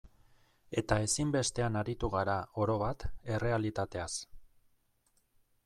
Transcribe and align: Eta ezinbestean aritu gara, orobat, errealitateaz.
Eta 0.81 0.95
ezinbestean 1.07 1.77
aritu 1.83 2.09
gara, 2.15 2.39
orobat, 2.63 3.05
errealitateaz. 3.37 4.11